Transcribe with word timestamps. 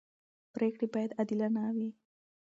پرېکړې 0.53 0.87
باید 0.93 1.15
عادلانه 1.19 1.61
وي 1.77 1.89